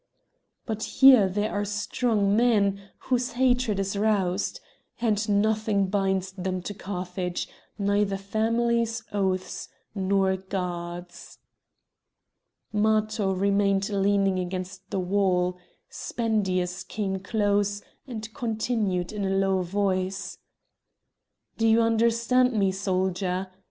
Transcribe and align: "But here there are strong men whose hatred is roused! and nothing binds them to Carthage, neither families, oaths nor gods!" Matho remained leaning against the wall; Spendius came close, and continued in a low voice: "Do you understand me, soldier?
"But 0.65 0.81
here 0.81 1.29
there 1.29 1.51
are 1.51 1.63
strong 1.63 2.35
men 2.35 2.89
whose 3.01 3.33
hatred 3.33 3.77
is 3.79 3.95
roused! 3.95 4.59
and 4.99 5.29
nothing 5.29 5.89
binds 5.89 6.31
them 6.31 6.63
to 6.63 6.73
Carthage, 6.73 7.47
neither 7.77 8.17
families, 8.17 9.03
oaths 9.11 9.69
nor 9.93 10.37
gods!" 10.37 11.37
Matho 12.73 13.31
remained 13.31 13.89
leaning 13.91 14.39
against 14.39 14.89
the 14.89 14.99
wall; 14.99 15.59
Spendius 15.87 16.83
came 16.83 17.19
close, 17.19 17.83
and 18.07 18.33
continued 18.33 19.11
in 19.13 19.23
a 19.23 19.29
low 19.29 19.61
voice: 19.61 20.39
"Do 21.59 21.67
you 21.67 21.79
understand 21.79 22.53
me, 22.53 22.71
soldier? 22.71 23.51